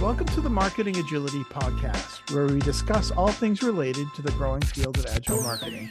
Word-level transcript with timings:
Welcome 0.00 0.26
to 0.26 0.42
the 0.42 0.50
Marketing 0.50 0.94
Agility 0.98 1.42
Podcast, 1.44 2.30
where 2.34 2.46
we 2.46 2.60
discuss 2.60 3.10
all 3.12 3.32
things 3.32 3.62
related 3.62 4.06
to 4.14 4.22
the 4.22 4.30
growing 4.32 4.60
field 4.60 4.98
of 4.98 5.06
agile 5.06 5.42
marketing. 5.42 5.90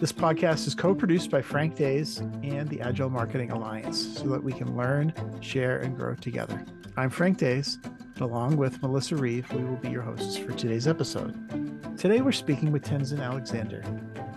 This 0.00 0.10
podcast 0.10 0.66
is 0.66 0.74
co 0.74 0.94
produced 0.94 1.30
by 1.30 1.42
Frank 1.42 1.76
Days 1.76 2.18
and 2.42 2.66
the 2.68 2.80
Agile 2.80 3.10
Marketing 3.10 3.50
Alliance 3.50 4.18
so 4.18 4.24
that 4.28 4.42
we 4.42 4.54
can 4.54 4.74
learn, 4.74 5.12
share, 5.40 5.78
and 5.80 5.94
grow 5.94 6.14
together. 6.14 6.64
I'm 6.96 7.10
Frank 7.10 7.36
Days, 7.36 7.78
and 7.84 8.22
along 8.22 8.56
with 8.56 8.80
Melissa 8.82 9.16
Reeve, 9.16 9.52
we 9.52 9.62
will 9.62 9.76
be 9.76 9.90
your 9.90 10.02
hosts 10.02 10.38
for 10.38 10.52
today's 10.52 10.88
episode. 10.88 11.98
Today, 11.98 12.22
we're 12.22 12.32
speaking 12.32 12.72
with 12.72 12.82
Tenzin 12.82 13.22
Alexander. 13.22 13.84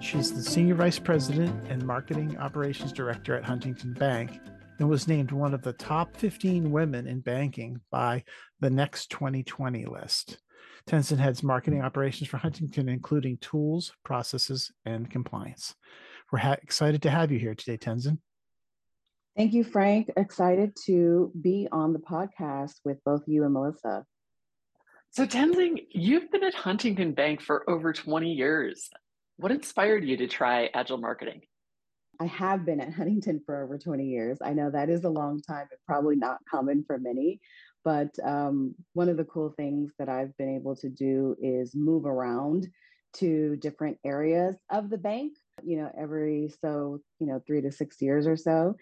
She's 0.01 0.33
the 0.33 0.41
Senior 0.41 0.75
Vice 0.75 0.99
President 0.99 1.55
and 1.69 1.81
Marketing 1.87 2.37
Operations 2.37 2.91
Director 2.91 3.35
at 3.37 3.45
Huntington 3.45 3.93
Bank 3.93 4.41
and 4.79 4.89
was 4.89 5.07
named 5.07 5.31
one 5.31 5.53
of 5.53 5.61
the 5.61 5.73
top 5.73 6.15
15 6.17 6.71
women 6.71 7.07
in 7.07 7.21
banking 7.21 7.79
by 7.91 8.23
the 8.59 8.69
Next 8.69 9.09
2020 9.11 9.85
list. 9.85 10.37
Tenzin 10.87 11.17
heads 11.17 11.43
marketing 11.43 11.79
hmm. 11.79 11.85
operations 11.85 12.29
for 12.29 12.37
Huntington, 12.37 12.89
including 12.89 13.37
tools, 13.37 13.91
processes, 14.03 14.71
and 14.85 15.09
compliance. 15.09 15.75
We're 16.31 16.39
ha- 16.39 16.57
excited 16.61 17.01
to 17.03 17.09
have 17.09 17.31
you 17.31 17.39
here 17.39 17.55
today, 17.55 17.77
Tenzin. 17.77 18.19
Thank 19.35 19.53
you, 19.53 19.63
Frank. 19.63 20.11
Excited 20.15 20.77
to 20.85 21.31
be 21.41 21.67
on 21.71 21.91
the 21.91 21.99
podcast 21.99 22.75
with 22.85 23.03
both 23.03 23.23
you 23.27 23.43
and 23.43 23.53
Melissa. 23.53 24.05
So, 25.11 25.25
Tenzin, 25.25 25.81
you've 25.91 26.31
been 26.31 26.43
at 26.43 26.53
Huntington 26.53 27.13
Bank 27.13 27.41
for 27.41 27.69
over 27.69 27.91
20 27.91 28.31
years. 28.31 28.89
What 29.37 29.51
inspired 29.51 30.05
you 30.05 30.17
to 30.17 30.27
try 30.27 30.69
agile 30.73 30.97
marketing? 30.97 31.41
I 32.19 32.25
have 32.25 32.65
been 32.65 32.79
at 32.79 32.93
Huntington 32.93 33.41
for 33.45 33.63
over 33.63 33.77
20 33.77 34.05
years. 34.05 34.37
I 34.41 34.53
know 34.53 34.69
that 34.71 34.89
is 34.89 35.03
a 35.03 35.09
long 35.09 35.41
time 35.41 35.67
and 35.71 35.79
probably 35.85 36.15
not 36.15 36.39
common 36.49 36.83
for 36.85 36.97
many, 36.97 37.39
but 37.83 38.17
um, 38.23 38.75
one 38.93 39.09
of 39.09 39.17
the 39.17 39.25
cool 39.25 39.53
things 39.55 39.91
that 39.99 40.09
I've 40.09 40.35
been 40.37 40.55
able 40.55 40.75
to 40.77 40.89
do 40.89 41.35
is 41.41 41.75
move 41.75 42.05
around 42.05 42.67
to 43.15 43.55
different 43.57 43.97
areas 44.03 44.55
of 44.69 44.89
the 44.89 44.97
bank, 44.97 45.33
you 45.63 45.77
know, 45.77 45.89
every 45.97 46.51
so, 46.61 46.99
you 47.19 47.27
know, 47.27 47.41
three 47.45 47.61
to 47.61 47.71
six 47.71 48.01
years 48.01 48.27
or 48.27 48.35
so. 48.35 48.75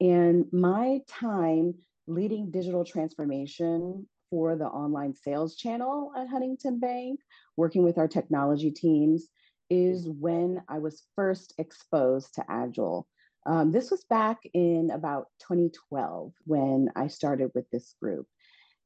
And 0.00 0.46
my 0.52 1.00
time 1.08 1.74
leading 2.06 2.50
digital 2.50 2.84
transformation 2.84 4.06
for 4.30 4.56
the 4.56 4.66
online 4.66 5.14
sales 5.14 5.56
channel 5.56 6.12
at 6.16 6.28
Huntington 6.28 6.78
Bank, 6.78 7.20
working 7.56 7.82
with 7.82 7.98
our 7.98 8.08
technology 8.08 8.70
teams, 8.70 9.28
is 9.70 10.08
when 10.08 10.62
I 10.68 10.78
was 10.78 11.04
first 11.16 11.54
exposed 11.58 12.34
to 12.34 12.44
Agile. 12.48 13.06
Um, 13.46 13.72
this 13.72 13.90
was 13.90 14.04
back 14.04 14.38
in 14.52 14.90
about 14.92 15.28
2012 15.40 16.32
when 16.44 16.90
I 16.96 17.06
started 17.06 17.50
with 17.54 17.70
this 17.70 17.94
group. 18.00 18.26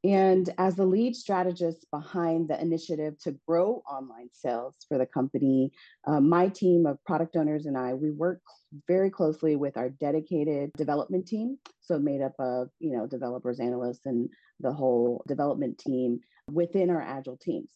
And 0.04 0.50
as 0.58 0.76
the 0.76 0.84
lead 0.84 1.16
strategist 1.16 1.86
behind 1.90 2.48
the 2.48 2.60
initiative 2.60 3.18
to 3.20 3.38
grow 3.48 3.82
online 3.90 4.28
sales 4.32 4.76
for 4.86 4.98
the 4.98 5.06
company, 5.06 5.72
uh, 6.06 6.20
my 6.20 6.48
team 6.48 6.84
of 6.84 7.02
product 7.06 7.36
owners 7.36 7.64
and 7.64 7.76
I, 7.76 7.94
we 7.94 8.10
work 8.10 8.42
very 8.86 9.08
closely 9.08 9.56
with 9.56 9.78
our 9.78 9.88
dedicated 9.88 10.72
development 10.76 11.26
team. 11.26 11.58
So 11.80 11.98
made 11.98 12.20
up 12.20 12.34
of, 12.38 12.68
you 12.80 12.94
know, 12.94 13.06
developers, 13.06 13.60
analysts, 13.60 14.04
and 14.04 14.28
the 14.60 14.74
whole 14.74 15.24
development 15.26 15.78
team 15.78 16.20
within 16.52 16.90
our 16.90 17.00
agile 17.00 17.38
teams. 17.38 17.70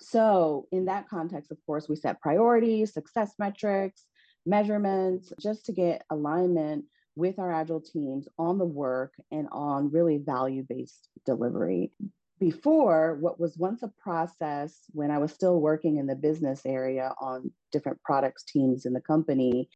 So, 0.00 0.66
in 0.72 0.86
that 0.86 1.08
context, 1.08 1.50
of 1.50 1.58
course, 1.66 1.88
we 1.88 1.96
set 1.96 2.20
priorities, 2.20 2.92
success 2.92 3.34
metrics, 3.38 4.04
measurements, 4.44 5.32
just 5.40 5.66
to 5.66 5.72
get 5.72 6.04
alignment 6.10 6.84
with 7.16 7.38
our 7.38 7.52
agile 7.52 7.80
teams 7.80 8.28
on 8.38 8.58
the 8.58 8.64
work 8.64 9.14
and 9.30 9.48
on 9.52 9.90
really 9.90 10.18
value 10.18 10.64
based 10.68 11.08
delivery. 11.24 11.92
Before, 12.40 13.16
what 13.20 13.38
was 13.38 13.56
once 13.56 13.82
a 13.82 13.92
process 14.02 14.80
when 14.92 15.10
I 15.10 15.18
was 15.18 15.32
still 15.32 15.60
working 15.60 15.98
in 15.98 16.06
the 16.06 16.16
business 16.16 16.62
area 16.66 17.14
on 17.20 17.52
different 17.70 18.02
products 18.02 18.42
teams 18.44 18.86
in 18.86 18.92
the 18.92 19.00
company, 19.00 19.68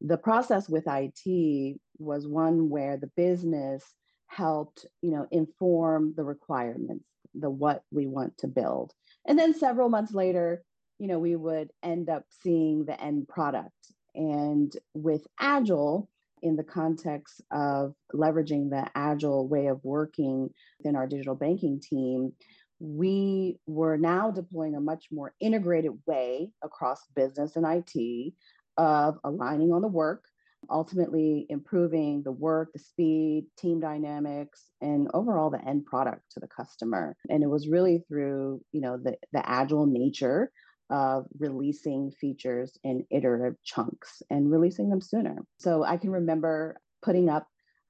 the 0.00 0.18
process 0.18 0.68
with 0.68 0.84
IT 0.88 1.80
was 1.98 2.26
one 2.26 2.68
where 2.68 2.96
the 2.96 3.10
business 3.16 3.84
helped, 4.26 4.86
you 5.00 5.12
know, 5.12 5.28
inform 5.30 6.14
the 6.16 6.24
requirements, 6.24 7.04
the 7.34 7.48
what 7.48 7.84
we 7.92 8.06
want 8.08 8.36
to 8.38 8.48
build. 8.48 8.92
And 9.26 9.38
then 9.38 9.54
several 9.54 9.88
months 9.88 10.12
later, 10.12 10.62
you 10.98 11.08
know, 11.08 11.18
we 11.18 11.36
would 11.36 11.70
end 11.82 12.08
up 12.08 12.24
seeing 12.42 12.84
the 12.84 13.00
end 13.00 13.28
product. 13.28 13.72
And 14.14 14.72
with 14.94 15.26
Agile, 15.40 16.08
in 16.42 16.56
the 16.56 16.64
context 16.64 17.40
of 17.52 17.94
leveraging 18.12 18.70
the 18.70 18.90
Agile 18.94 19.46
way 19.46 19.68
of 19.68 19.80
working 19.84 20.50
within 20.78 20.96
our 20.96 21.06
digital 21.06 21.36
banking 21.36 21.80
team, 21.80 22.32
we 22.80 23.58
were 23.66 23.96
now 23.96 24.30
deploying 24.30 24.74
a 24.74 24.80
much 24.80 25.06
more 25.12 25.34
integrated 25.40 25.92
way 26.04 26.50
across 26.62 27.00
business 27.14 27.54
and 27.54 27.64
IT 27.64 28.32
of 28.76 29.18
aligning 29.22 29.72
on 29.72 29.82
the 29.82 29.88
work, 29.88 30.24
ultimately 30.72 31.46
improving 31.48 32.22
the 32.22 32.32
work, 32.32 32.72
the 32.72 32.78
speed, 32.78 33.46
team 33.58 33.78
dynamics, 33.78 34.64
and 34.80 35.08
overall 35.14 35.50
the 35.50 35.64
end 35.64 35.84
product 35.86 36.22
to 36.32 36.40
the 36.40 36.48
customer. 36.48 37.16
And 37.28 37.42
it 37.42 37.48
was 37.48 37.68
really 37.68 38.04
through, 38.08 38.62
you 38.72 38.80
know, 38.80 38.96
the, 38.96 39.16
the 39.32 39.48
agile 39.48 39.86
nature 39.86 40.50
of 40.90 41.26
releasing 41.38 42.10
features 42.10 42.76
in 42.82 43.06
iterative 43.10 43.54
chunks 43.62 44.22
and 44.30 44.50
releasing 44.50 44.90
them 44.90 45.00
sooner. 45.00 45.38
So 45.58 45.84
I 45.84 45.96
can 45.96 46.10
remember 46.10 46.76
putting 47.02 47.28
up 47.28 47.46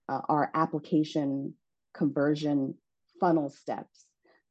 uh, 0.09 0.21
our 0.29 0.51
application 0.55 1.55
conversion 1.95 2.75
funnel 3.21 3.51
steps 3.51 4.05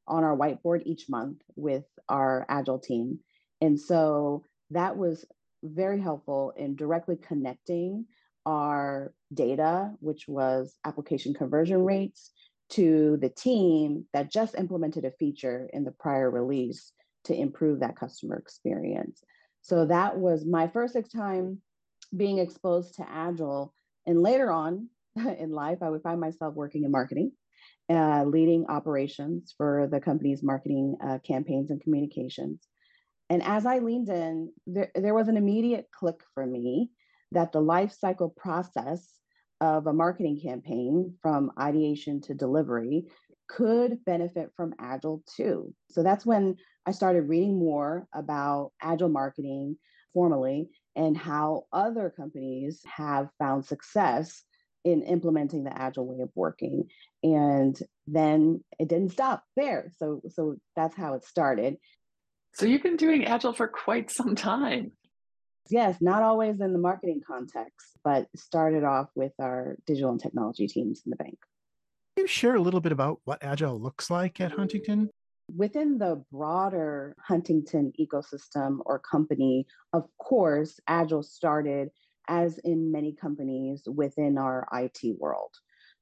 on 0.08 0.24
our 0.24 0.36
whiteboard 0.36 0.82
each 0.86 1.10
month 1.10 1.42
with 1.56 1.84
our 2.10 2.46
agile 2.50 2.80
team. 2.80 3.20
And 3.62 3.80
so 3.80 4.44
that 4.72 4.98
was 4.98 5.26
very 5.64 6.02
helpful 6.02 6.54
in 6.58 6.76
directly 6.76 7.18
connecting 7.18 8.06
our 8.46 9.14
data, 9.34 9.92
which 10.00 10.28
was 10.28 10.76
application 10.86 11.34
conversion 11.34 11.84
rates, 11.84 12.32
to 12.72 13.18
the 13.22 13.30
team 13.30 14.06
that 14.14 14.32
just 14.32 14.56
implemented 14.56 15.06
a 15.06 15.12
feature 15.12 15.70
in 15.74 15.84
the 15.84 15.92
prior 15.92 16.30
release 16.30 16.94
to 17.26 17.36
improve 17.36 17.82
that 17.82 17.98
customer 17.98 18.38
experience. 18.38 19.22
So 19.62 19.86
that 19.86 20.18
was 20.18 20.46
my 20.46 20.68
first 20.68 20.96
time 21.14 21.62
being 22.16 22.40
exposed 22.40 22.96
to 22.96 23.06
Agile. 23.10 23.74
And 24.08 24.22
later 24.22 24.52
on 24.52 24.90
in 25.16 25.52
life, 25.52 25.80
I 25.82 25.90
would 25.90 26.02
find 26.02 26.20
myself 26.20 26.56
working 26.56 26.84
in 26.84 26.92
marketing, 26.92 27.34
uh, 27.90 28.24
leading 28.24 28.66
operations 28.68 29.54
for 29.58 29.88
the 29.92 30.00
company's 30.00 30.42
marketing 30.42 30.98
uh, 31.04 31.20
campaigns 31.26 31.70
and 31.70 31.82
communications. 31.82 32.68
And 33.30 33.44
as 33.44 33.66
I 33.66 33.80
leaned 33.80 34.10
in, 34.10 34.52
there, 34.66 34.92
there 34.96 35.14
was 35.14 35.28
an 35.28 35.38
immediate 35.38 35.88
click 35.98 36.22
for 36.34 36.46
me 36.46 36.90
that 37.32 37.52
the 37.52 37.62
life 37.62 37.94
cycle 37.94 38.30
process 38.30 39.08
of 39.60 39.88
a 39.88 39.94
marketing 39.94 40.40
campaign 40.42 41.14
from 41.22 41.52
ideation 41.60 42.22
to 42.22 42.34
delivery 42.34 43.06
could 43.48 44.04
benefit 44.06 44.50
from 44.56 44.74
Agile 44.80 45.24
too. 45.36 45.74
So 45.92 46.04
that's 46.04 46.26
when 46.26 46.56
I 46.86 46.92
started 46.92 47.30
reading 47.30 47.60
more 47.60 48.08
about 48.14 48.72
Agile 48.82 49.10
marketing 49.10 49.78
formally 50.14 50.70
and 50.96 51.16
how 51.16 51.66
other 51.72 52.14
companies 52.16 52.82
have 52.86 53.30
found 53.40 53.66
success 53.66 54.44
in 54.84 55.04
implementing 55.04 55.64
the 55.64 55.80
agile 55.80 56.08
way 56.08 56.24
of 56.24 56.32
working 56.34 56.90
and 57.22 57.80
then 58.08 58.64
it 58.80 58.90
didn't 58.90 59.12
stop 59.12 59.44
there 59.56 59.92
so 60.00 60.22
so 60.34 60.56
that's 60.76 60.96
how 60.96 61.14
it 61.14 61.24
started 61.24 61.78
so 62.54 62.66
you've 62.66 62.84
been 62.84 62.98
doing 62.98 63.26
Agile 63.26 63.54
for 63.54 63.68
quite 63.68 64.12
some 64.12 64.36
time. 64.36 64.92
Yes, 65.70 65.98
not 66.02 66.24
always 66.24 66.60
in 66.60 66.74
the 66.74 66.80
marketing 66.80 67.22
context, 67.26 67.98
but 68.04 68.28
started 68.36 68.84
off 68.84 69.10
with 69.16 69.34
our 69.40 69.78
digital 69.86 70.12
and 70.12 70.20
technology 70.20 70.68
teams 70.68 71.02
in 71.06 71.10
the 71.12 71.16
bank. 71.16 71.38
Can 72.16 72.24
you 72.24 72.28
share 72.28 72.56
a 72.56 72.62
little 72.62 72.82
bit 72.82 72.92
about 72.92 73.22
what 73.24 73.44
Agile 73.44 73.80
looks 73.80 74.10
like 74.10 74.42
at 74.42 74.52
Huntington? 74.52 75.10
Within 75.56 75.98
the 75.98 76.24
broader 76.32 77.16
Huntington 77.20 77.94
ecosystem 78.00 78.80
or 78.86 79.00
company, 79.00 79.66
of 79.94 80.06
course, 80.18 80.80
Agile 80.88 81.24
started, 81.24 81.90
as 82.28 82.58
in 82.60 82.92
many 82.92 83.14
companies, 83.14 83.84
within 83.88 84.38
our 84.38 84.68
IT 84.74 85.18
world. 85.20 85.52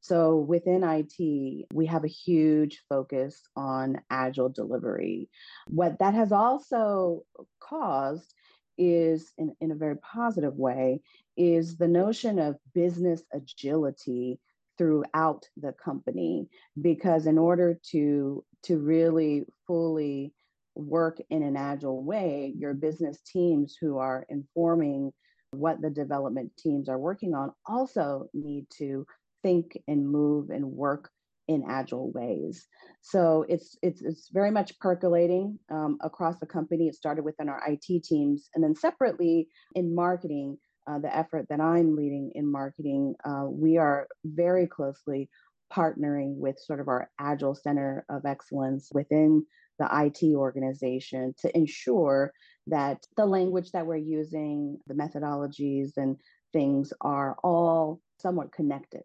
So 0.01 0.37
within 0.37 0.83
IT, 0.83 1.67
we 1.73 1.85
have 1.87 2.05
a 2.05 2.07
huge 2.07 2.81
focus 2.87 3.41
on 3.55 4.01
agile 4.09 4.49
delivery. 4.49 5.29
What 5.67 5.99
that 5.99 6.13
has 6.13 6.31
also 6.31 7.23
caused 7.59 8.33
is, 8.79 9.31
in, 9.37 9.55
in 9.61 9.71
a 9.71 9.75
very 9.75 9.97
positive 9.97 10.55
way, 10.55 11.01
is 11.37 11.77
the 11.77 11.87
notion 11.87 12.39
of 12.39 12.57
business 12.73 13.21
agility 13.33 14.39
throughout 14.77 15.47
the 15.57 15.73
company. 15.73 16.47
Because 16.81 17.27
in 17.27 17.37
order 17.37 17.77
to, 17.91 18.43
to 18.63 18.77
really 18.77 19.45
fully 19.67 20.33
work 20.75 21.19
in 21.29 21.43
an 21.43 21.57
agile 21.57 22.01
way, 22.03 22.53
your 22.57 22.73
business 22.73 23.19
teams 23.21 23.77
who 23.79 23.97
are 23.97 24.25
informing 24.29 25.11
what 25.51 25.81
the 25.81 25.89
development 25.89 26.51
teams 26.57 26.89
are 26.89 26.97
working 26.97 27.33
on 27.33 27.51
also 27.65 28.29
need 28.33 28.65
to 28.77 29.05
think 29.43 29.77
and 29.87 30.07
move 30.07 30.49
and 30.49 30.65
work 30.65 31.09
in 31.49 31.63
agile 31.67 32.11
ways. 32.11 32.67
So 33.01 33.43
it's 33.49 33.75
it's 33.81 34.01
it's 34.01 34.29
very 34.29 34.51
much 34.51 34.77
percolating 34.79 35.57
um, 35.71 35.97
across 36.01 36.39
the 36.39 36.45
company. 36.45 36.87
It 36.87 36.95
started 36.95 37.25
within 37.25 37.49
our 37.49 37.61
IT 37.67 38.03
teams, 38.03 38.49
and 38.53 38.63
then 38.63 38.75
separately 38.75 39.49
in 39.73 39.95
marketing, 39.95 40.57
uh, 40.87 40.99
the 40.99 41.13
effort 41.15 41.47
that 41.49 41.59
I'm 41.59 41.95
leading 41.95 42.31
in 42.35 42.49
marketing, 42.49 43.15
uh, 43.25 43.45
we 43.49 43.77
are 43.77 44.07
very 44.23 44.67
closely 44.67 45.27
partnering 45.73 46.35
with 46.35 46.59
sort 46.59 46.79
of 46.79 46.87
our 46.87 47.09
agile 47.19 47.55
center 47.55 48.05
of 48.09 48.25
excellence 48.25 48.89
within 48.93 49.45
the 49.79 49.87
IT 49.91 50.35
organization 50.35 51.33
to 51.39 51.57
ensure 51.57 52.31
that 52.67 53.03
the 53.17 53.25
language 53.25 53.71
that 53.71 53.87
we're 53.87 53.95
using, 53.95 54.77
the 54.87 54.93
methodologies 54.93 55.97
and 55.97 56.17
things 56.53 56.93
are 57.01 57.37
all 57.43 58.01
somewhat 58.19 58.51
connected. 58.51 59.01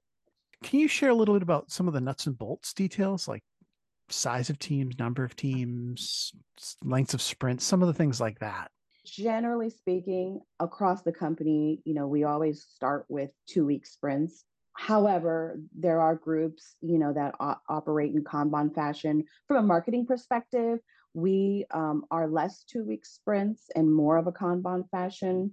Can 0.65 0.81
you 0.81 0.89
share 0.89 1.11
a 1.11 1.15
little 1.15 1.35
bit 1.35 1.43
about 1.43 1.71
some 1.71 1.89
of 1.89 1.95
the 1.95 2.01
nuts 2.01 2.27
and 2.27 2.39
bolts 2.39 2.73
details, 2.73 3.29
like 3.29 3.45
size 4.09 4.49
of 4.49 4.59
teams, 4.59 4.99
number 4.99 5.23
of 5.23 5.37
teams, 5.37 6.33
lengths 6.83 7.13
of 7.13 7.21
sprints, 7.21 7.65
some 7.65 7.83
of 7.83 7.87
the 7.87 7.93
things 7.93 8.19
like 8.19 8.39
that? 8.39 8.71
Generally 9.05 9.71
speaking, 9.71 10.41
across 10.61 11.03
the 11.03 11.13
company, 11.13 11.83
you 11.85 11.93
know, 11.93 12.09
we 12.09 12.25
always 12.25 12.65
start 12.75 13.05
with 13.11 13.31
two 13.47 13.67
week 13.67 13.85
sprints. 13.85 14.45
However, 14.73 15.61
there 15.79 16.01
are 16.01 16.15
groups, 16.15 16.77
you 16.81 16.99
know, 16.99 17.13
that 17.13 17.35
o- 17.39 17.57
operate 17.69 18.15
in 18.15 18.25
Kanban 18.25 18.75
fashion. 18.75 19.25
From 19.47 19.59
a 19.59 19.67
marketing 19.67 20.07
perspective, 20.07 20.79
we 21.13 21.67
um, 21.73 22.07
are 22.11 22.27
less 22.27 22.65
two 22.65 22.85
week 22.85 23.05
sprints 23.05 23.65
and 23.77 23.95
more 23.95 24.17
of 24.17 24.27
a 24.27 24.33
Kanban 24.33 24.89
fashion. 24.91 25.53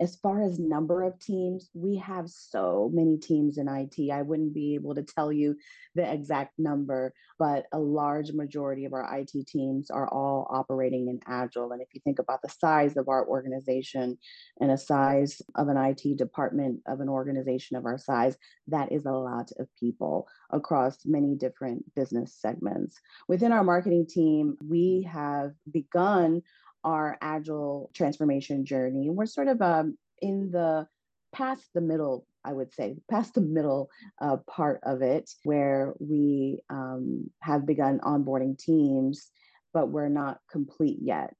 As 0.00 0.16
far 0.16 0.42
as 0.42 0.58
number 0.58 1.02
of 1.02 1.18
teams, 1.18 1.70
we 1.74 1.96
have 1.96 2.28
so 2.28 2.90
many 2.92 3.16
teams 3.16 3.58
in 3.58 3.68
IT. 3.68 4.10
I 4.10 4.22
wouldn't 4.22 4.54
be 4.54 4.74
able 4.74 4.94
to 4.94 5.02
tell 5.02 5.32
you 5.32 5.56
the 5.94 6.10
exact 6.10 6.58
number, 6.58 7.12
but 7.38 7.66
a 7.72 7.78
large 7.78 8.32
majority 8.32 8.84
of 8.84 8.92
our 8.92 9.18
IT 9.18 9.32
teams 9.46 9.90
are 9.90 10.08
all 10.08 10.46
operating 10.50 11.08
in 11.08 11.20
Agile. 11.26 11.72
And 11.72 11.82
if 11.82 11.88
you 11.92 12.00
think 12.04 12.18
about 12.18 12.42
the 12.42 12.48
size 12.48 12.96
of 12.96 13.08
our 13.08 13.26
organization 13.26 14.18
and 14.60 14.70
a 14.70 14.78
size 14.78 15.42
of 15.56 15.68
an 15.68 15.76
IT 15.76 16.16
department 16.16 16.80
of 16.86 17.00
an 17.00 17.08
organization 17.08 17.76
of 17.76 17.84
our 17.84 17.98
size, 17.98 18.36
that 18.68 18.92
is 18.92 19.06
a 19.06 19.12
lot 19.12 19.50
of 19.58 19.68
people 19.78 20.28
across 20.50 20.98
many 21.04 21.34
different 21.34 21.84
business 21.94 22.36
segments. 22.38 23.00
Within 23.26 23.52
our 23.52 23.64
marketing 23.64 24.06
team, 24.06 24.56
we 24.66 25.08
have 25.10 25.52
begun 25.70 26.42
our 26.84 27.18
agile 27.20 27.90
transformation 27.94 28.64
journey. 28.64 29.06
And 29.06 29.16
We're 29.16 29.26
sort 29.26 29.48
of 29.48 29.60
um, 29.62 29.98
in 30.20 30.50
the 30.50 30.86
past 31.32 31.68
the 31.74 31.80
middle, 31.80 32.26
I 32.44 32.52
would 32.52 32.72
say, 32.72 32.96
past 33.10 33.34
the 33.34 33.40
middle 33.40 33.90
uh, 34.20 34.38
part 34.48 34.80
of 34.84 35.02
it, 35.02 35.30
where 35.44 35.94
we 35.98 36.60
um, 36.70 37.30
have 37.40 37.66
begun 37.66 38.00
onboarding 38.00 38.58
teams, 38.58 39.30
but 39.72 39.88
we're 39.88 40.08
not 40.08 40.40
complete 40.50 40.98
yet. 41.00 41.34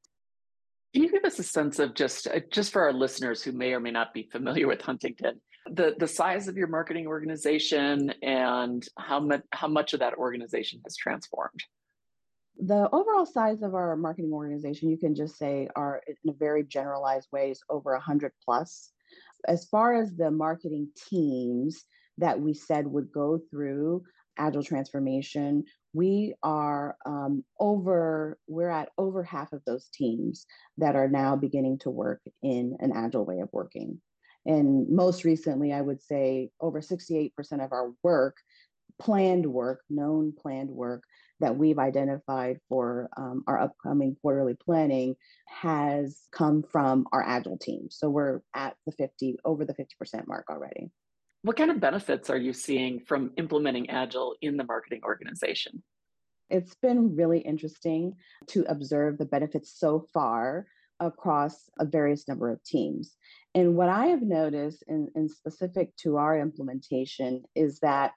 Can 0.95 1.03
you 1.03 1.11
give 1.11 1.25
us 1.25 1.39
a 1.39 1.43
sense 1.43 1.79
of 1.79 1.95
just 1.95 2.27
uh, 2.27 2.41
just 2.51 2.73
for 2.73 2.83
our 2.83 2.93
listeners 2.93 3.43
who 3.43 3.53
may 3.53 3.73
or 3.75 3.81
may 3.81 3.91
not 3.91 4.15
be 4.15 4.29
familiar 4.33 4.67
with 4.67 4.81
Huntington, 4.81 5.41
the 5.71 5.95
the 5.99 6.09
size 6.09 6.49
of 6.49 6.57
your 6.57 6.67
marketing 6.67 7.07
organization 7.07 8.13
and 8.23 8.87
how 8.99 9.21
much 9.21 9.43
how 9.53 9.69
much 9.69 9.93
of 9.93 10.01
that 10.01 10.15
organization 10.15 10.81
has 10.85 10.97
transformed? 10.97 11.63
The 12.59 12.89
overall 12.93 13.27
size 13.27 13.63
of 13.63 13.75
our 13.75 13.97
marketing 13.97 14.33
organization, 14.33 14.91
you 14.91 14.99
can 14.99 15.15
just 15.15 15.37
say, 15.37 15.69
are 15.77 16.03
in 16.07 16.31
a 16.31 16.37
very 16.37 16.65
generalized 16.65 17.29
ways 17.33 17.61
over 17.71 17.93
100 17.93 18.33
plus. 18.45 18.91
As 19.47 19.67
far 19.67 19.95
as 19.95 20.15
the 20.15 20.31
marketing 20.31 20.89
teams 21.09 21.85
that 22.19 22.41
we 22.41 22.55
said 22.55 22.87
would 22.87 23.13
go 23.13 23.41
through 23.51 24.03
agile 24.37 24.63
transformation, 24.63 25.65
we 25.93 26.35
are 26.43 26.97
um, 27.07 27.45
over, 27.61 28.39
we're 28.49 28.71
at 28.71 28.91
over 28.99 29.23
half 29.23 29.53
of 29.53 29.63
those 29.65 29.89
teams 29.93 30.47
that 30.79 30.97
are 30.97 31.09
now 31.09 31.37
beginning 31.37 31.79
to 31.79 31.91
work 31.91 32.21
in 32.43 32.77
an 32.81 32.93
agile 32.95 33.25
way 33.25 33.39
of 33.41 33.49
working. 33.53 34.01
And 34.47 34.89
most 34.89 35.25
recently, 35.25 35.73
I 35.73 35.81
would 35.81 36.03
say 36.03 36.51
over 36.61 36.81
68% 36.81 37.33
of 37.65 37.73
our 37.73 37.93
work, 38.03 38.37
planned 38.99 39.47
work, 39.47 39.83
known 39.89 40.33
planned 40.33 40.71
work, 40.71 41.05
that 41.41 41.57
we've 41.57 41.79
identified 41.79 42.59
for 42.69 43.09
um, 43.17 43.45
our 43.47 43.61
upcoming 43.61 44.17
quarterly 44.21 44.55
planning 44.55 45.15
has 45.47 46.19
come 46.33 46.63
from 46.63 47.07
our 47.13 47.23
agile 47.23 47.59
team. 47.59 47.89
So 47.91 48.09
we're 48.11 48.41
at 48.55 48.77
the 48.87 48.93
50, 48.93 49.39
over 49.45 49.65
the 49.65 49.75
50% 49.75 50.27
mark 50.27 50.47
already. 50.51 50.91
What 51.43 51.57
kind 51.57 51.71
of 51.71 51.81
benefits 51.81 52.31
are 52.31 52.37
you 52.37 52.53
seeing 52.53 53.01
from 53.01 53.33
implementing 53.37 53.91
agile 53.91 54.35
in 54.43 54.57
the 54.57 54.65
marketing 54.65 55.01
organization? 55.05 55.83
It's 56.51 56.75
been 56.77 57.15
really 57.15 57.41
interesting 57.41 58.15
to 58.49 58.65
observe 58.69 59.19
the 59.19 59.27
benefits 59.27 59.79
so 59.79 60.07
far 60.13 60.67
across 61.01 61.71
a 61.79 61.85
various 61.85 62.27
number 62.27 62.51
of 62.51 62.63
teams. 62.65 63.17
And 63.55 63.77
what 63.77 63.89
I 63.89 64.07
have 64.07 64.23
noticed 64.23 64.83
in, 64.89 65.09
in 65.15 65.29
specific 65.29 65.95
to 65.99 66.17
our 66.17 66.39
implementation 66.39 67.45
is 67.55 67.79
that 67.81 68.13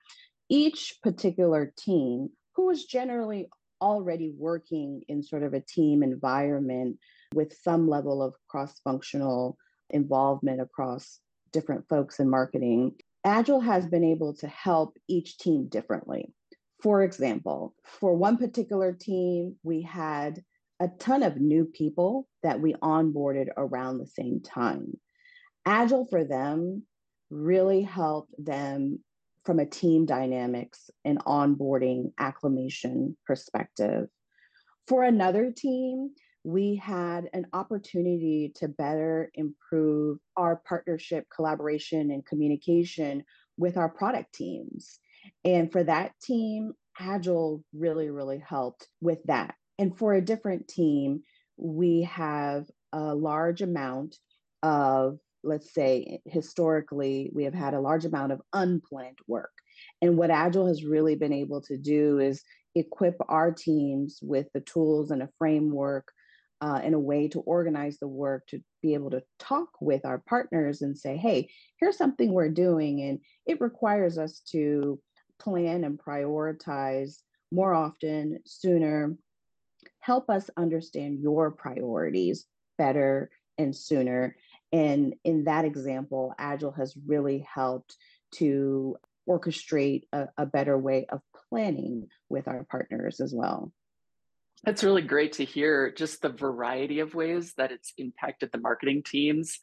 each 0.50 0.98
particular 1.02 1.74
team 1.78 2.30
who 2.56 2.66
was 2.68 2.86
generally 2.86 3.50
already 3.82 4.32
working 4.38 5.02
in 5.08 5.24
sort 5.24 5.44
of 5.44 5.54
a 5.54 5.62
team 5.62 6.04
environment 6.04 6.98
with 7.34 7.58
some 7.64 7.88
level 7.88 8.22
of 8.22 8.36
cross 8.48 8.80
functional 8.84 9.58
involvement 9.90 10.62
across 10.62 11.20
different 11.52 11.88
folks 11.90 12.20
in 12.20 12.30
marketing. 12.30 12.94
Agile 13.26 13.62
has 13.62 13.86
been 13.88 14.04
able 14.04 14.34
to 14.36 14.48
help 14.48 14.98
each 15.08 15.38
team 15.38 15.68
differently. 15.68 16.34
For 16.82 17.04
example, 17.04 17.76
for 17.84 18.16
one 18.16 18.38
particular 18.38 18.94
team, 18.94 19.56
we 19.64 19.82
had 19.82 20.44
a 20.80 20.88
ton 21.00 21.22
of 21.22 21.38
new 21.38 21.66
people 21.66 22.28
that 22.42 22.60
we 22.60 22.74
onboarded 22.74 23.50
around 23.56 23.98
the 23.98 24.08
same 24.08 24.42
time. 24.42 24.98
Agile 25.66 26.06
for 26.06 26.24
them 26.24 26.84
really 27.30 27.84
helped 27.84 28.34
them 28.44 29.00
from 29.46 29.60
a 29.60 29.66
team 29.66 30.06
dynamics 30.06 30.90
and 31.04 31.20
onboarding 31.26 32.12
acclimation 32.20 33.18
perspective. 33.26 34.08
For 34.88 35.04
another 35.04 35.52
team, 35.52 36.12
we 36.44 36.76
had 36.76 37.30
an 37.34 37.48
opportunity 37.54 38.52
to 38.56 38.68
better 38.68 39.32
improve 39.36 40.18
our 40.36 40.62
partnership, 40.68 41.28
collaboration, 41.34 42.12
and 42.12 42.26
communication 42.26 43.24
with 43.58 43.78
our 43.78 43.90
product 43.90 44.34
teams. 44.34 45.00
And 45.46 45.72
for 45.72 45.84
that 45.84 46.14
team, 46.22 46.74
Agile 47.00 47.64
really, 47.74 48.10
really 48.10 48.40
helped 48.40 48.88
with 49.02 49.20
that. 49.26 49.56
And 49.78 49.98
for 49.98 50.14
a 50.14 50.22
different 50.22 50.68
team, 50.68 51.22
we 51.58 52.04
have 52.04 52.66
a 52.92 53.14
large 53.16 53.62
amount 53.62 54.18
of 54.64 55.20
let's 55.44 55.74
say 55.74 56.20
historically 56.26 57.32
we 57.34 57.44
have 57.46 57.54
had 57.54 57.74
a 57.74 57.82
large 57.82 58.06
amount 58.06 58.32
of 58.32 58.42
unplanned 58.54 59.20
work. 59.28 59.52
And 60.02 60.18
what 60.18 60.30
agile 60.30 60.68
has 60.68 60.84
really 60.84 61.16
been 61.16 61.34
able 61.34 61.62
to 61.62 61.78
do 61.78 62.20
is 62.20 62.44
equip 62.76 63.16
our 63.28 63.52
teams 63.52 64.20
with 64.22 64.48
the 64.54 64.62
tools 64.62 65.12
and 65.12 65.22
a 65.22 65.30
framework 65.38 66.12
uh, 66.62 66.80
and 66.84 66.94
a 66.94 67.00
way 67.00 67.28
to 67.28 67.40
organize 67.42 67.98
the 67.98 68.08
work 68.08 68.46
to 68.48 68.62
be 68.82 68.94
able 68.94 69.10
to 69.10 69.24
talk 69.40 69.70
with 69.82 70.06
our 70.06 70.20
partners 70.20 70.82
and 70.82 70.98
say 70.98 71.18
hey 71.18 71.50
here's 71.80 71.98
something 71.98 72.32
we're 72.32 72.50
doing 72.50 73.02
and 73.02 73.20
it 73.48 73.60
requires 73.60 74.18
us 74.18 74.42
to 74.48 75.00
plan 75.42 75.84
and 75.84 76.00
prioritize 76.00 77.18
more 77.52 77.74
often 77.74 78.40
sooner. 78.46 79.16
Help 80.00 80.30
us 80.30 80.50
understand 80.58 81.20
your 81.20 81.52
priorities 81.52 82.46
better 82.78 83.30
and 83.58 83.76
sooner 83.76 84.36
and 84.72 85.16
in 85.24 85.46
that 85.46 85.66
example, 85.66 86.34
Agile 86.38 86.72
has 86.72 86.96
really 87.06 87.46
helped 87.54 87.96
to 88.36 88.96
orchestrate 89.28 90.04
a, 90.14 90.28
a, 90.38 90.46
better 90.46 90.78
way 90.78 91.06
of 91.10 91.22
planning 91.50 92.08
with 92.30 92.48
our 92.48 92.64
partners 92.64 93.20
as 93.20 93.34
well. 93.34 93.72
That's 94.64 94.84
really 94.84 95.02
great 95.02 95.34
to 95.34 95.46
hear 95.46 95.92
just 95.92 96.22
the 96.22 96.30
variety 96.30 97.00
of 97.00 97.14
ways 97.14 97.54
that 97.58 97.72
it's 97.72 97.94
impacted 97.98 98.52
the 98.52 98.60
marketing 98.60 99.04
teams. 99.06 99.60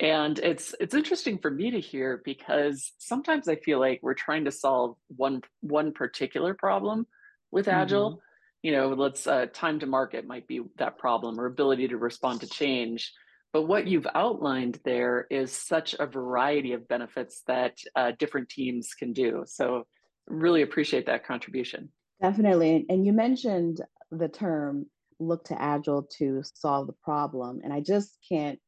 And 0.00 0.38
it's 0.38 0.74
it's 0.80 0.94
interesting 0.94 1.38
for 1.38 1.50
me 1.50 1.72
to 1.72 1.80
hear 1.80 2.22
because 2.24 2.92
sometimes 2.98 3.48
I 3.48 3.56
feel 3.56 3.78
like 3.78 4.00
we're 4.02 4.14
trying 4.14 4.46
to 4.46 4.50
solve 4.50 4.96
one 5.08 5.42
one 5.60 5.92
particular 5.92 6.54
problem 6.54 7.06
with 7.50 7.68
Agile. 7.68 8.10
Mm-hmm. 8.10 8.18
You 8.62 8.72
know, 8.72 8.88
let's 8.90 9.26
uh, 9.26 9.46
time 9.52 9.80
to 9.80 9.86
market 9.86 10.26
might 10.26 10.46
be 10.46 10.62
that 10.78 10.98
problem 10.98 11.38
or 11.38 11.46
ability 11.46 11.88
to 11.88 11.96
respond 11.96 12.40
to 12.40 12.48
change. 12.48 13.12
But 13.52 13.62
what 13.62 13.86
you've 13.86 14.06
outlined 14.14 14.80
there 14.84 15.26
is 15.30 15.52
such 15.52 15.94
a 15.98 16.06
variety 16.06 16.72
of 16.72 16.88
benefits 16.88 17.42
that 17.46 17.76
uh, 17.94 18.12
different 18.18 18.48
teams 18.48 18.94
can 18.94 19.12
do. 19.12 19.44
So, 19.46 19.86
really 20.26 20.62
appreciate 20.62 21.06
that 21.06 21.26
contribution. 21.26 21.90
Definitely. 22.20 22.86
And 22.88 23.04
you 23.04 23.12
mentioned 23.12 23.80
the 24.10 24.28
term 24.28 24.86
look 25.18 25.44
to 25.44 25.60
Agile 25.60 26.04
to 26.18 26.42
solve 26.54 26.86
the 26.86 26.94
problem. 27.04 27.60
And 27.64 27.72
I 27.72 27.80
just 27.80 28.16
can't 28.28 28.58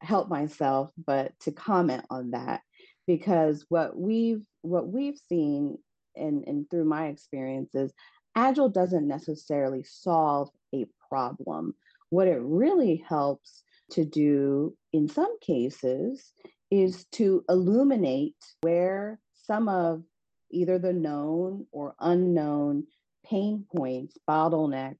help 0.00 0.28
myself 0.28 0.90
but 1.06 1.32
to 1.40 1.52
comment 1.52 2.04
on 2.10 2.30
that 2.30 2.62
because 3.06 3.66
what 3.68 3.96
we've 3.96 4.42
what 4.62 4.88
we've 4.88 5.18
seen 5.28 5.76
and, 6.16 6.44
and 6.46 6.70
through 6.70 6.84
my 6.84 7.06
experiences, 7.06 7.92
Agile 8.34 8.68
doesn't 8.68 9.06
necessarily 9.06 9.82
solve 9.82 10.50
a 10.74 10.86
problem. 11.08 11.74
What 12.10 12.28
it 12.28 12.40
really 12.40 13.04
helps 13.08 13.62
to 13.90 14.04
do 14.04 14.76
in 14.92 15.08
some 15.08 15.38
cases 15.40 16.32
is 16.70 17.04
to 17.12 17.44
illuminate 17.48 18.36
where 18.62 19.18
some 19.34 19.68
of 19.68 20.02
either 20.50 20.78
the 20.78 20.92
known 20.92 21.66
or 21.72 21.94
unknown 22.00 22.86
pain 23.24 23.64
points, 23.74 24.16
bottlenecks, 24.28 24.96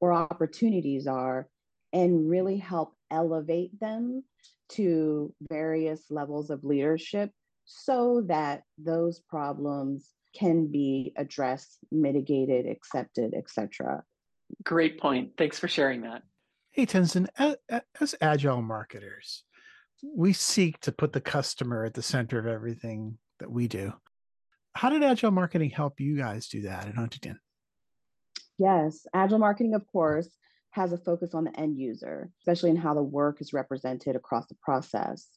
or 0.00 0.12
opportunities 0.12 1.06
are, 1.06 1.48
and 1.92 2.28
really 2.28 2.56
help 2.56 2.94
elevate 3.10 3.78
them 3.80 4.22
to 4.68 5.32
various 5.48 6.04
levels 6.10 6.50
of 6.50 6.64
leadership 6.64 7.30
so 7.64 8.22
that 8.26 8.62
those 8.78 9.20
problems 9.20 10.12
can 10.34 10.66
be 10.66 11.12
addressed, 11.16 11.78
mitigated, 11.90 12.66
accepted, 12.66 13.34
etc. 13.34 14.02
Great 14.64 15.00
point. 15.00 15.32
Thanks 15.38 15.58
for 15.58 15.68
sharing 15.68 16.02
that. 16.02 16.22
Hey, 16.76 16.84
Tenzin, 16.84 17.26
as, 17.38 17.56
as 18.02 18.14
agile 18.20 18.60
marketers, 18.60 19.44
we 20.14 20.34
seek 20.34 20.78
to 20.80 20.92
put 20.92 21.14
the 21.14 21.22
customer 21.22 21.86
at 21.86 21.94
the 21.94 22.02
center 22.02 22.38
of 22.38 22.46
everything 22.46 23.16
that 23.38 23.50
we 23.50 23.66
do. 23.66 23.94
How 24.74 24.90
did 24.90 25.02
agile 25.02 25.30
marketing 25.30 25.70
help 25.70 26.00
you 26.00 26.18
guys 26.18 26.48
do 26.48 26.60
that 26.62 26.86
at 26.86 26.94
Huntington? 26.94 27.40
Yes, 28.58 29.06
agile 29.14 29.38
marketing, 29.38 29.72
of 29.72 29.86
course, 29.86 30.28
has 30.72 30.92
a 30.92 30.98
focus 30.98 31.32
on 31.32 31.44
the 31.44 31.58
end 31.58 31.78
user, 31.78 32.30
especially 32.42 32.68
in 32.68 32.76
how 32.76 32.92
the 32.92 33.02
work 33.02 33.40
is 33.40 33.54
represented 33.54 34.14
across 34.14 34.46
the 34.46 34.56
process. 34.62 35.28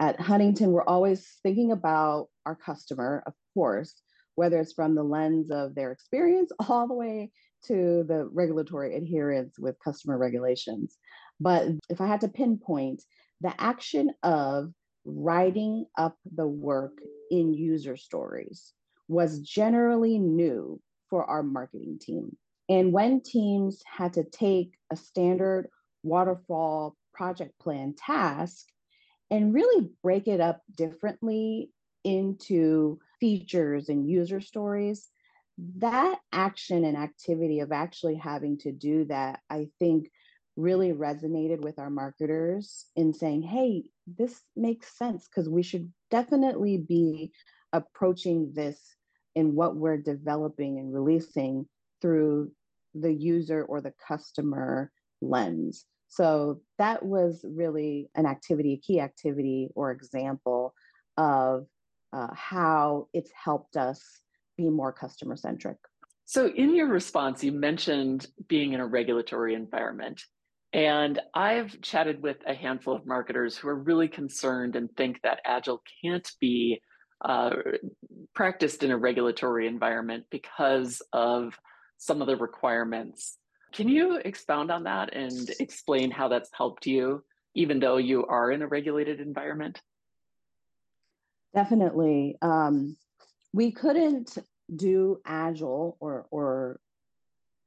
At 0.00 0.18
Huntington, 0.18 0.70
we're 0.70 0.84
always 0.84 1.28
thinking 1.42 1.70
about 1.70 2.28
our 2.46 2.56
customer, 2.56 3.22
of 3.26 3.34
course, 3.52 4.00
whether 4.36 4.58
it's 4.58 4.72
from 4.72 4.94
the 4.94 5.02
lens 5.02 5.50
of 5.50 5.74
their 5.74 5.92
experience 5.92 6.50
all 6.66 6.88
the 6.88 6.94
way 6.94 7.30
to 7.68 8.04
the 8.06 8.28
regulatory 8.32 8.96
adherence 8.96 9.58
with 9.58 9.82
customer 9.82 10.18
regulations. 10.18 10.98
But 11.40 11.68
if 11.88 12.00
I 12.00 12.06
had 12.06 12.20
to 12.22 12.28
pinpoint 12.28 13.02
the 13.40 13.54
action 13.60 14.10
of 14.22 14.72
writing 15.04 15.86
up 15.96 16.16
the 16.34 16.46
work 16.46 16.98
in 17.30 17.54
user 17.54 17.96
stories 17.96 18.72
was 19.08 19.40
generally 19.40 20.18
new 20.18 20.80
for 21.08 21.24
our 21.24 21.42
marketing 21.42 21.98
team. 22.00 22.36
And 22.68 22.92
when 22.92 23.22
teams 23.22 23.82
had 23.86 24.12
to 24.14 24.24
take 24.24 24.74
a 24.92 24.96
standard 24.96 25.68
waterfall 26.02 26.96
project 27.14 27.58
plan 27.58 27.94
task 27.96 28.66
and 29.30 29.54
really 29.54 29.88
break 30.02 30.28
it 30.28 30.40
up 30.40 30.62
differently 30.76 31.70
into 32.04 32.98
features 33.20 33.88
and 33.88 34.08
user 34.08 34.40
stories, 34.40 35.08
that 35.76 36.20
action 36.32 36.84
and 36.84 36.96
activity 36.96 37.60
of 37.60 37.72
actually 37.72 38.14
having 38.14 38.58
to 38.58 38.72
do 38.72 39.04
that, 39.06 39.40
I 39.50 39.68
think 39.78 40.10
really 40.56 40.92
resonated 40.92 41.60
with 41.60 41.78
our 41.78 41.90
marketers 41.90 42.86
in 42.96 43.12
saying, 43.12 43.42
hey, 43.42 43.84
this 44.06 44.40
makes 44.56 44.96
sense 44.96 45.28
because 45.28 45.48
we 45.48 45.62
should 45.62 45.92
definitely 46.10 46.78
be 46.78 47.32
approaching 47.72 48.52
this 48.54 48.80
in 49.34 49.54
what 49.54 49.76
we're 49.76 49.98
developing 49.98 50.78
and 50.78 50.92
releasing 50.92 51.66
through 52.00 52.50
the 52.94 53.12
user 53.12 53.64
or 53.64 53.80
the 53.80 53.92
customer 54.06 54.90
lens. 55.20 55.84
So 56.08 56.60
that 56.78 57.04
was 57.04 57.44
really 57.46 58.10
an 58.14 58.26
activity, 58.26 58.72
a 58.72 58.78
key 58.78 59.00
activity 59.00 59.70
or 59.74 59.90
example 59.90 60.74
of 61.16 61.66
uh, 62.12 62.28
how 62.32 63.08
it's 63.12 63.30
helped 63.32 63.76
us 63.76 64.02
be 64.58 64.68
more 64.68 64.92
customer 64.92 65.36
centric. 65.36 65.78
So, 66.26 66.48
in 66.48 66.74
your 66.74 66.88
response, 66.88 67.42
you 67.42 67.52
mentioned 67.52 68.26
being 68.48 68.74
in 68.74 68.80
a 68.80 68.86
regulatory 68.86 69.54
environment. 69.54 70.20
And 70.74 71.18
I've 71.32 71.80
chatted 71.80 72.22
with 72.22 72.36
a 72.46 72.52
handful 72.52 72.94
of 72.94 73.06
marketers 73.06 73.56
who 73.56 73.68
are 73.68 73.74
really 73.74 74.08
concerned 74.08 74.76
and 74.76 74.94
think 74.94 75.22
that 75.22 75.40
Agile 75.46 75.82
can't 76.04 76.30
be 76.38 76.82
uh, 77.24 77.50
practiced 78.34 78.82
in 78.82 78.90
a 78.90 78.98
regulatory 78.98 79.66
environment 79.66 80.26
because 80.30 81.00
of 81.14 81.58
some 81.96 82.20
of 82.20 82.26
the 82.26 82.36
requirements. 82.36 83.38
Can 83.72 83.88
you 83.88 84.16
expound 84.16 84.70
on 84.70 84.84
that 84.84 85.14
and 85.14 85.50
explain 85.60 86.10
how 86.10 86.28
that's 86.28 86.50
helped 86.54 86.86
you, 86.86 87.24
even 87.54 87.80
though 87.80 87.96
you 87.96 88.26
are 88.26 88.52
in 88.52 88.60
a 88.60 88.68
regulated 88.68 89.20
environment? 89.20 89.80
Definitely. 91.54 92.36
Um, 92.42 92.96
we 93.52 93.70
couldn't 93.70 94.38
do 94.74 95.20
agile 95.24 95.96
or 96.00 96.26
or 96.30 96.80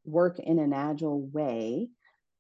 work 0.06 0.40
in 0.40 0.60
an 0.60 0.74
agile 0.74 1.22
way 1.28 1.90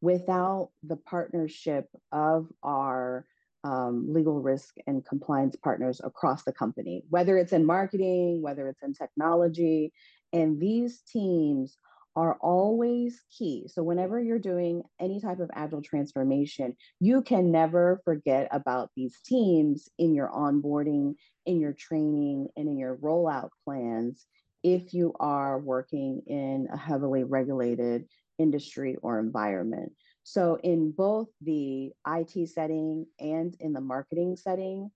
without 0.01 0.71
the 0.83 0.95
partnership 0.95 1.87
of 2.11 2.47
our 2.63 3.25
um, 3.63 4.11
legal 4.11 4.41
risk 4.41 4.75
and 4.87 5.05
compliance 5.05 5.55
partners 5.55 6.01
across 6.03 6.43
the 6.43 6.51
company, 6.51 7.03
whether 7.09 7.37
it's 7.37 7.53
in 7.53 7.65
marketing, 7.65 8.41
whether 8.41 8.67
it's 8.67 8.81
in 8.81 8.93
technology. 8.93 9.93
And 10.33 10.59
these 10.59 11.01
teams 11.01 11.77
are 12.15 12.37
always 12.41 13.21
key. 13.37 13.67
So, 13.67 13.83
whenever 13.83 14.19
you're 14.19 14.39
doing 14.39 14.83
any 14.99 15.19
type 15.19 15.39
of 15.39 15.49
agile 15.53 15.81
transformation, 15.81 16.75
you 16.99 17.21
can 17.21 17.51
never 17.51 18.01
forget 18.03 18.47
about 18.51 18.89
these 18.95 19.19
teams 19.25 19.89
in 19.97 20.13
your 20.13 20.29
onboarding, 20.29 21.15
in 21.45 21.59
your 21.59 21.73
training, 21.73 22.47
and 22.55 22.67
in 22.67 22.77
your 22.77 22.97
rollout 22.97 23.49
plans 23.65 24.25
if 24.63 24.93
you 24.93 25.13
are 25.19 25.59
working 25.59 26.21
in 26.27 26.67
a 26.71 26.77
heavily 26.77 27.23
regulated 27.23 28.05
industry 28.37 28.95
or 29.01 29.19
environment. 29.19 29.91
So, 30.23 30.59
in 30.63 30.91
both 30.91 31.29
the 31.41 31.91
IT 32.05 32.47
setting 32.47 33.05
and 33.19 33.55
in 33.59 33.73
the 33.73 33.81
marketing 33.81 34.35
setting, 34.37 34.91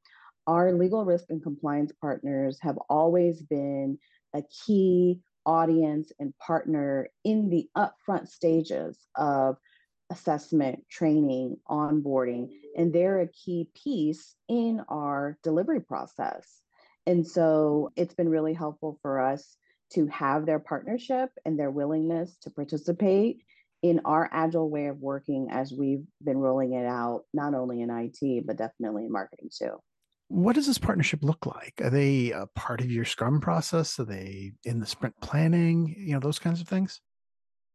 our 0.47 0.71
legal 0.73 1.03
risk 1.05 1.25
and 1.29 1.41
compliance 1.41 1.91
partners 1.99 2.59
have 2.61 2.77
always 2.89 3.41
been 3.41 3.97
a 4.35 4.43
key 4.65 5.21
audience 5.45 6.11
and 6.19 6.37
partner 6.37 7.09
in 7.23 7.49
the 7.49 7.69
upfront 7.77 8.27
stages 8.27 8.97
of 9.15 9.57
assessment, 10.09 10.83
training, 10.89 11.57
onboarding, 11.69 12.49
and 12.77 12.93
they're 12.93 13.21
a 13.21 13.27
key 13.27 13.69
piece 13.73 14.35
in 14.47 14.81
our 14.87 15.37
delivery 15.43 15.81
process. 15.81 16.61
And 17.07 17.25
so 17.25 17.91
it's 17.95 18.13
been 18.13 18.29
really 18.29 18.53
helpful 18.53 18.99
for 19.01 19.19
us 19.19 19.57
to 19.93 20.07
have 20.07 20.45
their 20.45 20.59
partnership 20.59 21.29
and 21.45 21.57
their 21.57 21.71
willingness 21.71 22.35
to 22.41 22.49
participate 22.49 23.43
in 23.81 24.01
our 24.05 24.27
agile 24.31 24.69
way 24.69 24.87
of 24.87 24.99
working 24.99 25.49
as 25.51 25.71
we've 25.71 26.05
been 26.23 26.37
rolling 26.37 26.73
it 26.73 26.85
out, 26.85 27.23
not 27.33 27.53
only 27.53 27.81
in 27.81 27.89
IT, 27.91 28.45
but 28.45 28.57
definitely 28.57 29.05
in 29.05 29.11
marketing 29.11 29.49
too. 29.55 29.79
What 30.27 30.55
does 30.55 30.65
this 30.67 30.79
partnership 30.79 31.19
look 31.21 31.45
like? 31.45 31.79
Are 31.81 31.89
they 31.89 32.31
a 32.31 32.47
part 32.55 32.81
of 32.81 32.91
your 32.91 33.05
Scrum 33.05 33.39
process? 33.39 33.99
Are 33.99 34.05
they 34.05 34.53
in 34.63 34.79
the 34.79 34.85
sprint 34.85 35.19
planning? 35.21 35.95
You 35.97 36.13
know, 36.13 36.19
those 36.19 36.39
kinds 36.39 36.61
of 36.61 36.67
things? 36.67 36.99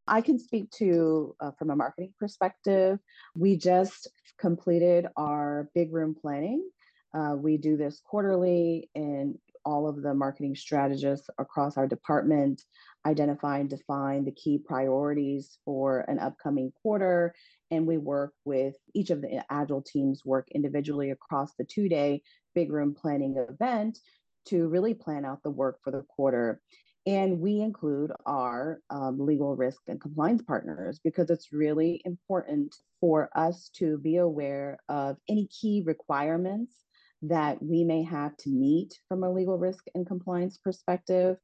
I 0.09 0.21
can 0.21 0.39
speak 0.39 0.71
to 0.73 1.37
uh, 1.41 1.53
from 1.53 1.71
a 1.71 1.77
marketing 1.77 2.13
perspective. 2.19 2.99
We 3.37 3.57
just 3.57 4.09
completed 4.39 5.07
our 5.17 5.71
big 5.75 5.93
room 5.93 6.17
planning. 6.21 6.69
Uh, 7.15 7.37
we 7.37 7.57
do 7.57 7.77
this 7.77 8.01
quarterly, 8.05 8.91
and 8.95 9.37
all 9.65 9.89
of 9.89 10.03
the 10.03 10.15
marketing 10.15 10.57
strategists 10.57 11.29
across 11.39 11.77
our 11.77 11.87
department 11.87 12.63
identify 13.07 13.59
and 13.59 13.71
define 13.71 14.25
the 14.25 14.33
key 14.33 14.59
priorities 14.59 15.59
for 15.65 16.01
an 16.09 16.19
upcoming 16.19 16.73
quarter. 16.83 17.35
And 17.71 17.87
we 17.87 17.99
work 17.99 18.33
with 18.45 18.75
each 18.95 19.11
of 19.11 19.23
the 19.23 19.45
Agile 19.51 19.83
teams, 19.83 20.25
work 20.25 20.49
individually 20.53 21.11
across 21.11 21.55
the 21.59 21.65
two 21.65 21.89
day 21.89 22.23
big 22.55 22.73
room 22.73 22.95
planning 22.95 23.37
event 23.37 23.99
to 24.47 24.69
really 24.69 24.95
plan 24.95 25.25
out 25.25 25.43
the 25.43 25.51
work 25.51 25.79
for 25.83 25.91
the 25.91 26.03
quarter. 26.09 26.61
And 27.07 27.41
we 27.41 27.61
include 27.61 28.13
our 28.27 28.81
um, 28.91 29.19
legal 29.19 29.57
risk 29.57 29.81
and 29.89 30.01
compliance 30.01 30.43
partners 30.43 31.01
because 31.03 31.31
it's 31.31 31.53
really 31.53 32.03
important 32.05 32.75
for 33.01 33.31
us 33.35 33.71
to 33.77 33.99
be 33.99 34.17
aware 34.17 34.79
of 34.89 35.17
any 35.29 35.49
key 35.49 35.83
requirements 35.87 36.75
that 37.23 37.63
we 37.63 37.85
may 37.85 38.03
have 38.03 38.37
to 38.39 38.51
meet 38.51 38.99
from 39.09 39.25
a 39.25 39.33
legal 39.33 39.59
risk 39.59 39.85
and 39.95 40.07
compliance 40.07 40.59
perspective 40.59 41.37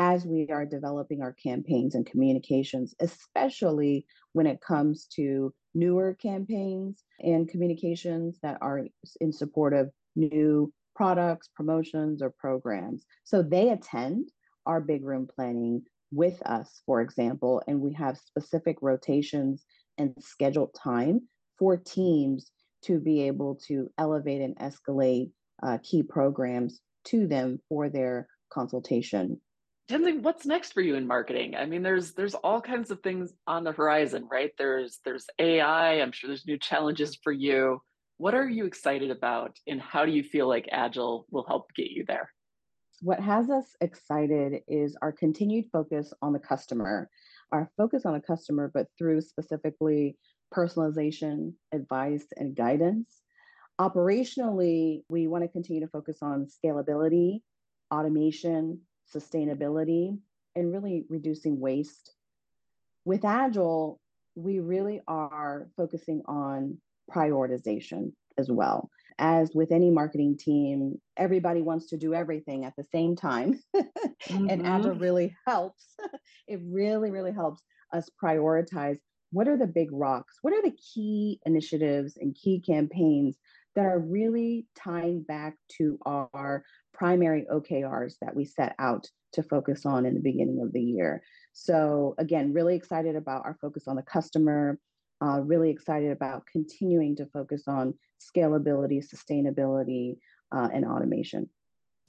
as 0.00 0.24
we 0.24 0.48
are 0.48 0.64
developing 0.64 1.20
our 1.20 1.34
campaigns 1.34 1.94
and 1.94 2.06
communications, 2.06 2.94
especially 3.00 4.06
when 4.32 4.46
it 4.46 4.58
comes 4.62 5.04
to 5.04 5.52
newer 5.74 6.14
campaigns 6.14 7.04
and 7.20 7.50
communications 7.50 8.38
that 8.42 8.56
are 8.62 8.86
in 9.20 9.30
support 9.30 9.74
of 9.74 9.90
new 10.16 10.72
products, 10.96 11.50
promotions, 11.54 12.22
or 12.22 12.30
programs. 12.30 13.04
So 13.24 13.42
they 13.42 13.68
attend 13.68 14.30
our 14.64 14.80
big 14.80 15.04
room 15.04 15.28
planning 15.32 15.82
with 16.10 16.40
us, 16.46 16.80
for 16.86 17.02
example, 17.02 17.62
and 17.68 17.78
we 17.78 17.92
have 17.92 18.16
specific 18.16 18.78
rotations 18.80 19.66
and 19.98 20.14
scheduled 20.18 20.72
time 20.72 21.28
for 21.58 21.76
teams 21.76 22.50
to 22.84 22.98
be 22.98 23.26
able 23.26 23.56
to 23.66 23.90
elevate 23.98 24.40
and 24.40 24.56
escalate 24.56 25.30
uh, 25.62 25.76
key 25.82 26.02
programs 26.02 26.80
to 27.04 27.26
them 27.26 27.58
for 27.68 27.90
their 27.90 28.26
consultation. 28.50 29.38
Tenzin, 29.90 30.22
what's 30.22 30.46
next 30.46 30.72
for 30.72 30.82
you 30.82 30.94
in 30.94 31.04
marketing? 31.04 31.56
I 31.56 31.66
mean, 31.66 31.82
there's 31.82 32.12
there's 32.12 32.34
all 32.36 32.60
kinds 32.60 32.92
of 32.92 33.00
things 33.00 33.32
on 33.48 33.64
the 33.64 33.72
horizon, 33.72 34.28
right? 34.30 34.52
There's 34.56 35.00
there's 35.04 35.26
AI. 35.40 36.00
I'm 36.00 36.12
sure 36.12 36.28
there's 36.28 36.46
new 36.46 36.58
challenges 36.58 37.18
for 37.24 37.32
you. 37.32 37.82
What 38.16 38.36
are 38.36 38.48
you 38.48 38.66
excited 38.66 39.10
about, 39.10 39.58
and 39.66 39.80
how 39.80 40.06
do 40.06 40.12
you 40.12 40.22
feel 40.22 40.46
like 40.46 40.68
Agile 40.70 41.26
will 41.32 41.44
help 41.44 41.74
get 41.74 41.90
you 41.90 42.04
there? 42.06 42.30
What 43.02 43.18
has 43.18 43.50
us 43.50 43.74
excited 43.80 44.62
is 44.68 44.96
our 45.02 45.10
continued 45.10 45.64
focus 45.72 46.12
on 46.22 46.32
the 46.32 46.38
customer, 46.38 47.10
our 47.50 47.68
focus 47.76 48.06
on 48.06 48.12
the 48.12 48.20
customer, 48.20 48.70
but 48.72 48.86
through 48.96 49.22
specifically 49.22 50.16
personalization, 50.54 51.54
advice, 51.72 52.26
and 52.36 52.54
guidance. 52.54 53.22
Operationally, 53.80 55.02
we 55.08 55.26
want 55.26 55.42
to 55.42 55.48
continue 55.48 55.80
to 55.80 55.90
focus 55.90 56.18
on 56.22 56.46
scalability, 56.46 57.40
automation, 57.92 58.82
sustainability, 59.14 60.18
and 60.56 60.72
really 60.72 61.04
reducing 61.08 61.60
waste. 61.60 62.14
With 63.04 63.24
Agile, 63.24 64.00
we 64.34 64.60
really 64.60 65.00
are 65.08 65.68
focusing 65.76 66.22
on 66.26 66.78
prioritization 67.10 68.12
as 68.38 68.50
well. 68.50 68.90
As 69.18 69.50
with 69.54 69.70
any 69.70 69.90
marketing 69.90 70.38
team, 70.38 71.00
everybody 71.16 71.62
wants 71.62 71.88
to 71.88 71.98
do 71.98 72.14
everything 72.14 72.64
at 72.64 72.74
the 72.76 72.84
same 72.84 73.16
time. 73.16 73.60
mm-hmm. 73.76 74.48
And 74.48 74.66
Agile 74.66 74.94
really 74.94 75.36
helps. 75.46 75.94
it 76.48 76.60
really, 76.64 77.10
really 77.10 77.32
helps 77.32 77.62
us 77.92 78.08
prioritize 78.22 78.98
what 79.32 79.48
are 79.48 79.56
the 79.56 79.66
big 79.66 79.88
rocks? 79.92 80.38
What 80.42 80.54
are 80.54 80.62
the 80.62 80.76
key 80.76 81.40
initiatives 81.46 82.16
and 82.16 82.34
key 82.34 82.60
campaigns 82.60 83.38
that 83.76 83.86
are 83.86 84.00
really 84.00 84.66
tying 84.76 85.22
back 85.22 85.56
to 85.78 85.98
our 86.04 86.64
primary 87.00 87.46
OKRs 87.50 88.16
that 88.20 88.36
we 88.36 88.44
set 88.44 88.74
out 88.78 89.06
to 89.32 89.42
focus 89.42 89.86
on 89.86 90.04
in 90.04 90.12
the 90.12 90.20
beginning 90.20 90.60
of 90.60 90.70
the 90.70 90.82
year. 90.82 91.22
So, 91.54 92.14
again, 92.18 92.52
really 92.52 92.76
excited 92.76 93.16
about 93.16 93.46
our 93.46 93.56
focus 93.58 93.88
on 93.88 93.96
the 93.96 94.02
customer, 94.02 94.78
uh, 95.22 95.40
really 95.40 95.70
excited 95.70 96.12
about 96.12 96.44
continuing 96.52 97.16
to 97.16 97.24
focus 97.32 97.62
on 97.66 97.94
scalability, 98.20 99.02
sustainability, 99.02 100.18
uh, 100.54 100.68
and 100.74 100.84
automation. 100.84 101.48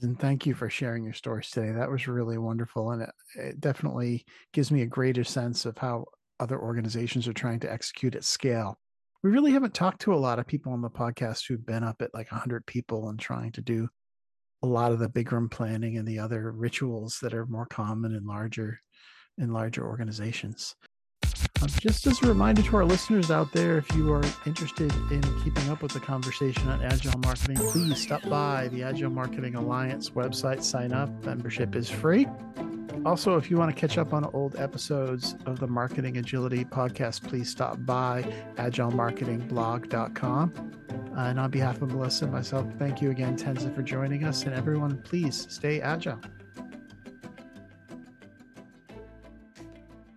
And 0.01 0.19
thank 0.19 0.45
you 0.45 0.53
for 0.53 0.69
sharing 0.69 1.05
your 1.05 1.13
stories 1.13 1.49
today. 1.49 1.71
That 1.71 1.89
was 1.89 2.09
really 2.09 2.37
wonderful. 2.37 2.91
And 2.91 3.03
it, 3.03 3.09
it 3.35 3.61
definitely 3.61 4.25
gives 4.51 4.71
me 4.71 4.81
a 4.81 4.87
greater 4.87 5.23
sense 5.23 5.65
of 5.65 5.77
how 5.77 6.03
other 6.41 6.59
organizations 6.59 7.29
are 7.29 7.33
trying 7.33 7.61
to 7.61 7.71
execute 7.71 8.15
at 8.15 8.25
scale. 8.25 8.77
We 9.23 9.29
really 9.29 9.53
haven't 9.53 9.73
talked 9.73 10.01
to 10.01 10.13
a 10.13 10.15
lot 10.15 10.39
of 10.39 10.47
people 10.47 10.73
on 10.73 10.81
the 10.81 10.89
podcast 10.89 11.47
who've 11.47 11.65
been 11.65 11.85
up 11.85 12.01
at 12.01 12.13
like 12.13 12.29
100 12.29 12.65
people 12.65 13.07
and 13.07 13.17
trying 13.17 13.53
to 13.53 13.61
do 13.61 13.87
a 14.63 14.67
lot 14.67 14.91
of 14.91 14.99
the 14.99 15.09
big 15.09 15.31
room 15.31 15.49
planning 15.49 15.97
and 15.97 16.07
the 16.07 16.19
other 16.19 16.51
rituals 16.51 17.19
that 17.21 17.33
are 17.33 17.45
more 17.45 17.65
common 17.65 18.13
in 18.15 18.25
larger 18.25 18.79
in 19.37 19.51
larger 19.53 19.85
organizations. 19.85 20.75
Um, 21.61 21.69
just 21.79 22.05
as 22.07 22.21
a 22.21 22.27
reminder 22.27 22.61
to 22.63 22.77
our 22.77 22.85
listeners 22.85 23.31
out 23.31 23.51
there, 23.53 23.77
if 23.77 23.95
you 23.95 24.11
are 24.11 24.23
interested 24.45 24.91
in 25.11 25.21
keeping 25.43 25.69
up 25.69 25.81
with 25.81 25.91
the 25.91 25.99
conversation 25.99 26.67
on 26.67 26.83
agile 26.83 27.17
marketing, 27.19 27.57
please 27.57 28.01
stop 28.01 28.27
by 28.27 28.67
the 28.69 28.83
Agile 28.83 29.09
Marketing 29.09 29.55
Alliance 29.55 30.09
website, 30.11 30.63
sign 30.63 30.91
up. 30.91 31.09
Membership 31.23 31.75
is 31.75 31.89
free. 31.89 32.27
Also, 33.03 33.35
if 33.35 33.49
you 33.49 33.57
want 33.57 33.73
to 33.73 33.79
catch 33.79 33.97
up 33.97 34.13
on 34.13 34.25
old 34.25 34.55
episodes 34.57 35.35
of 35.47 35.59
the 35.59 35.67
Marketing 35.67 36.17
Agility 36.17 36.63
podcast, 36.63 37.27
please 37.27 37.49
stop 37.49 37.83
by 37.83 38.21
agilemarketingblog.com. 38.57 40.71
Uh, 41.17 41.19
and 41.19 41.39
on 41.39 41.49
behalf 41.49 41.81
of 41.81 41.91
Melissa 41.91 42.25
and 42.25 42.33
myself, 42.33 42.67
thank 42.77 43.01
you 43.01 43.09
again, 43.09 43.35
Tenzin, 43.35 43.73
for 43.73 43.81
joining 43.81 44.23
us. 44.23 44.43
And 44.43 44.53
everyone, 44.53 45.01
please 45.01 45.47
stay 45.49 45.81
agile. 45.81 46.19